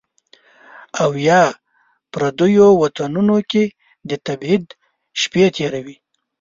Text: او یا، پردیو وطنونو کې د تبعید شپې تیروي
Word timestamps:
او 1.01 1.11
یا، 1.27 1.41
پردیو 2.11 2.67
وطنونو 2.83 3.37
کې 3.51 3.63
د 4.09 4.11
تبعید 4.25 4.65
شپې 5.21 5.43
تیروي 5.55 5.95